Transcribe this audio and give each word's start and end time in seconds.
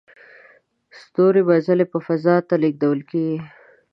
ستورمزلي 0.99 1.85
په 1.93 1.97
فضا 2.05 2.35
ته 2.47 2.55
لیږل 2.61 2.99
کیږي 3.11 3.37